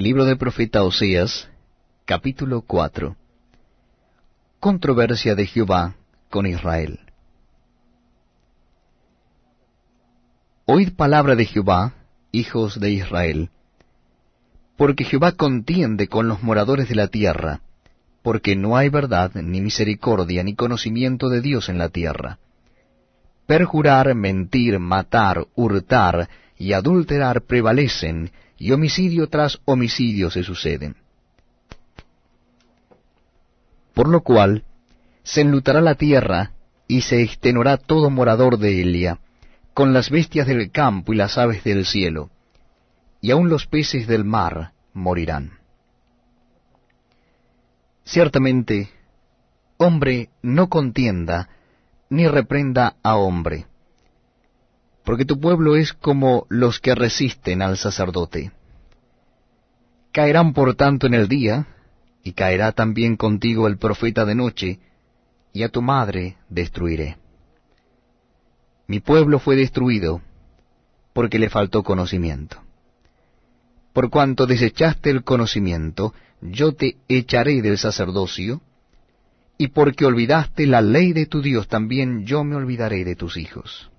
Libro 0.00 0.24
del 0.24 0.38
profeta 0.38 0.82
Oseas, 0.82 1.50
capítulo 2.06 2.62
4. 2.62 3.16
Controversia 4.58 5.34
de 5.34 5.44
Jehová 5.44 5.94
con 6.30 6.46
Israel. 6.46 7.00
Oíd 10.64 10.94
palabra 10.96 11.34
de 11.36 11.44
Jehová, 11.44 11.92
hijos 12.32 12.80
de 12.80 12.92
Israel, 12.92 13.50
porque 14.78 15.04
Jehová 15.04 15.32
contiende 15.32 16.08
con 16.08 16.28
los 16.28 16.42
moradores 16.42 16.88
de 16.88 16.94
la 16.94 17.08
tierra, 17.08 17.60
porque 18.22 18.56
no 18.56 18.78
hay 18.78 18.88
verdad, 18.88 19.34
ni 19.34 19.60
misericordia, 19.60 20.42
ni 20.42 20.54
conocimiento 20.54 21.28
de 21.28 21.42
Dios 21.42 21.68
en 21.68 21.76
la 21.76 21.90
tierra. 21.90 22.38
Perjurar, 23.44 24.14
mentir, 24.14 24.78
matar, 24.78 25.46
hurtar 25.54 26.30
y 26.56 26.72
adulterar 26.72 27.42
prevalecen, 27.42 28.30
y 28.60 28.72
homicidio 28.72 29.26
tras 29.28 29.58
homicidio 29.64 30.30
se 30.30 30.44
suceden. 30.44 30.94
Por 33.94 34.08
lo 34.08 34.20
cual 34.20 34.64
se 35.22 35.40
enlutará 35.40 35.80
la 35.80 35.94
tierra, 35.94 36.52
y 36.86 37.00
se 37.00 37.22
extenuará 37.22 37.78
todo 37.78 38.10
morador 38.10 38.58
de 38.58 38.82
Elia, 38.82 39.18
con 39.72 39.92
las 39.94 40.10
bestias 40.10 40.46
del 40.46 40.70
campo 40.70 41.12
y 41.12 41.16
las 41.16 41.38
aves 41.38 41.64
del 41.64 41.86
cielo, 41.86 42.30
y 43.22 43.30
aun 43.30 43.48
los 43.48 43.66
peces 43.66 44.06
del 44.06 44.24
mar 44.24 44.72
morirán. 44.92 45.52
Ciertamente, 48.04 48.90
hombre 49.78 50.28
no 50.42 50.68
contienda, 50.68 51.48
ni 52.10 52.26
reprenda 52.28 52.96
a 53.02 53.16
hombre, 53.16 53.66
porque 55.04 55.24
tu 55.24 55.40
pueblo 55.40 55.76
es 55.76 55.92
como 55.92 56.46
los 56.48 56.78
que 56.80 56.94
resisten 56.94 57.62
al 57.62 57.76
sacerdote. 57.76 58.52
Caerán 60.12 60.52
por 60.52 60.74
tanto 60.74 61.06
en 61.06 61.14
el 61.14 61.28
día, 61.28 61.66
y 62.22 62.32
caerá 62.32 62.72
también 62.72 63.16
contigo 63.16 63.66
el 63.66 63.78
profeta 63.78 64.24
de 64.24 64.34
noche, 64.34 64.78
y 65.52 65.62
a 65.62 65.68
tu 65.68 65.82
madre 65.82 66.36
destruiré. 66.48 67.16
Mi 68.86 69.00
pueblo 69.00 69.38
fue 69.38 69.56
destruido, 69.56 70.20
porque 71.12 71.38
le 71.38 71.48
faltó 71.48 71.82
conocimiento. 71.82 72.58
Por 73.92 74.10
cuanto 74.10 74.46
desechaste 74.46 75.10
el 75.10 75.24
conocimiento, 75.24 76.14
yo 76.40 76.72
te 76.72 76.96
echaré 77.08 77.62
del 77.62 77.78
sacerdocio, 77.78 78.60
y 79.56 79.68
porque 79.68 80.06
olvidaste 80.06 80.66
la 80.66 80.80
ley 80.80 81.12
de 81.12 81.26
tu 81.26 81.42
Dios, 81.42 81.68
también 81.68 82.24
yo 82.26 82.44
me 82.44 82.56
olvidaré 82.56 83.04
de 83.04 83.14
tus 83.14 83.36
hijos 83.36 83.90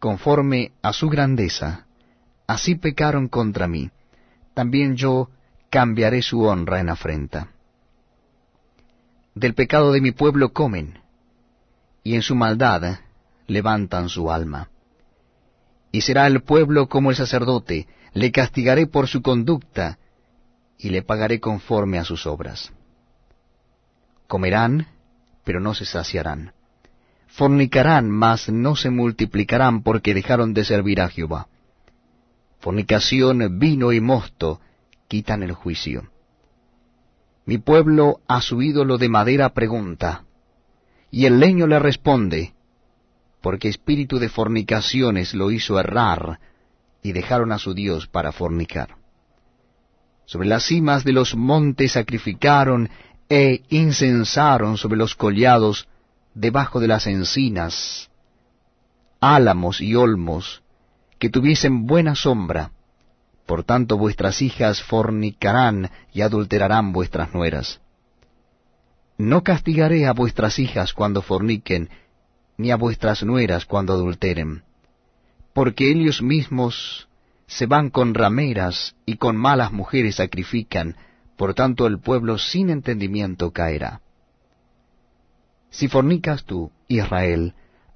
conforme 0.00 0.72
a 0.82 0.92
su 0.92 1.08
grandeza, 1.08 1.86
así 2.46 2.74
pecaron 2.74 3.28
contra 3.28 3.68
mí, 3.68 3.90
también 4.54 4.96
yo 4.96 5.28
cambiaré 5.68 6.22
su 6.22 6.42
honra 6.42 6.80
en 6.80 6.88
afrenta. 6.88 7.50
Del 9.34 9.54
pecado 9.54 9.92
de 9.92 10.00
mi 10.00 10.10
pueblo 10.10 10.52
comen, 10.52 10.98
y 12.02 12.14
en 12.14 12.22
su 12.22 12.34
maldad 12.34 13.00
levantan 13.46 14.08
su 14.08 14.32
alma. 14.32 14.70
Y 15.92 16.00
será 16.00 16.26
el 16.26 16.42
pueblo 16.42 16.88
como 16.88 17.10
el 17.10 17.16
sacerdote, 17.16 17.86
le 18.14 18.32
castigaré 18.32 18.86
por 18.86 19.06
su 19.06 19.20
conducta, 19.20 19.98
y 20.78 20.88
le 20.88 21.02
pagaré 21.02 21.40
conforme 21.40 21.98
a 21.98 22.04
sus 22.04 22.26
obras. 22.26 22.72
Comerán, 24.26 24.86
pero 25.44 25.60
no 25.60 25.74
se 25.74 25.84
saciarán 25.84 26.54
fornicarán, 27.30 28.10
mas 28.10 28.48
no 28.48 28.76
se 28.76 28.90
multiplicarán 28.90 29.82
porque 29.82 30.14
dejaron 30.14 30.52
de 30.52 30.64
servir 30.64 31.00
a 31.00 31.08
Jehová. 31.08 31.46
Fornicación, 32.58 33.58
vino 33.58 33.92
y 33.92 34.00
mosto 34.00 34.60
quitan 35.08 35.42
el 35.42 35.52
juicio. 35.52 36.10
Mi 37.46 37.58
pueblo 37.58 38.20
a 38.28 38.40
su 38.40 38.62
ídolo 38.62 38.98
de 38.98 39.08
madera 39.08 39.50
pregunta, 39.50 40.24
y 41.10 41.26
el 41.26 41.40
leño 41.40 41.66
le 41.66 41.78
responde, 41.78 42.52
porque 43.40 43.68
espíritu 43.68 44.18
de 44.18 44.28
fornicaciones 44.28 45.32
lo 45.32 45.50
hizo 45.50 45.78
errar, 45.80 46.38
y 47.02 47.12
dejaron 47.12 47.52
a 47.52 47.58
su 47.58 47.74
Dios 47.74 48.06
para 48.06 48.32
fornicar. 48.32 48.96
Sobre 50.26 50.48
las 50.48 50.64
cimas 50.66 51.02
de 51.04 51.12
los 51.12 51.34
montes 51.34 51.92
sacrificaron 51.92 52.90
e 53.28 53.62
incensaron 53.70 54.76
sobre 54.76 54.98
los 54.98 55.14
collados 55.14 55.88
debajo 56.40 56.80
de 56.80 56.88
las 56.88 57.06
encinas, 57.06 58.10
álamos 59.20 59.82
y 59.82 59.94
olmos, 59.94 60.62
que 61.18 61.28
tuviesen 61.28 61.86
buena 61.86 62.14
sombra. 62.14 62.72
Por 63.44 63.62
tanto 63.64 63.98
vuestras 63.98 64.40
hijas 64.40 64.82
fornicarán 64.82 65.90
y 66.14 66.22
adulterarán 66.22 66.92
vuestras 66.92 67.34
nueras. 67.34 67.80
No 69.18 69.42
castigaré 69.42 70.06
a 70.06 70.12
vuestras 70.12 70.58
hijas 70.58 70.94
cuando 70.94 71.20
forniquen, 71.20 71.90
ni 72.56 72.70
a 72.70 72.76
vuestras 72.76 73.22
nueras 73.22 73.66
cuando 73.66 73.92
adulteren, 73.92 74.62
porque 75.52 75.90
ellos 75.90 76.22
mismos 76.22 77.08
se 77.46 77.66
van 77.66 77.90
con 77.90 78.14
rameras 78.14 78.94
y 79.04 79.16
con 79.16 79.36
malas 79.36 79.72
mujeres 79.72 80.16
sacrifican, 80.16 80.96
por 81.36 81.52
tanto 81.52 81.86
el 81.86 81.98
pueblo 81.98 82.38
sin 82.38 82.70
entendimiento 82.70 83.50
caerá. 83.50 84.00
Si 85.70 85.88
fornicas 85.88 86.44
tú, 86.44 86.72
Israel, 86.88 87.54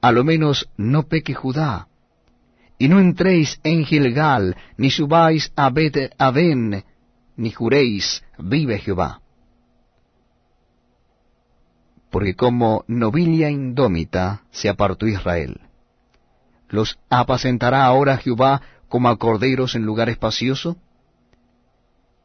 a 0.00 0.12
lo 0.12 0.24
menos 0.24 0.68
no 0.76 1.08
peque 1.08 1.34
Judá, 1.34 1.88
y 2.78 2.88
no 2.88 3.00
entréis 3.00 3.60
en 3.64 3.84
Gilgal, 3.84 4.56
ni 4.76 4.90
subáis 4.90 5.52
a 5.56 5.70
Bet 5.70 6.14
ni 7.36 7.50
juréis, 7.50 8.24
vive 8.38 8.78
Jehová. 8.78 9.20
Porque 12.10 12.34
como 12.34 12.84
novilla 12.86 13.50
indómita 13.50 14.44
se 14.50 14.68
apartó 14.68 15.06
Israel. 15.06 15.60
¿Los 16.68 16.98
apacentará 17.10 17.84
ahora 17.84 18.16
Jehová 18.16 18.62
como 18.88 19.08
a 19.08 19.18
corderos 19.18 19.74
en 19.74 19.84
lugar 19.84 20.08
espacioso? 20.08 20.76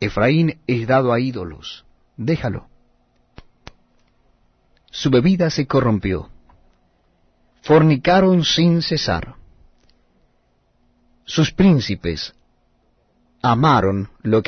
Efraín 0.00 0.60
es 0.66 0.86
dado 0.86 1.12
a 1.12 1.20
ídolos, 1.20 1.84
déjalo 2.16 2.70
su 4.90 5.10
bebida 5.10 5.50
se 5.50 5.66
corrompió. 5.66 6.28
Fornicaron 7.62 8.44
sin 8.44 8.82
cesar. 8.82 9.34
Sus 11.24 11.52
príncipes 11.52 12.34
amaron 13.42 14.10
lo 14.22 14.38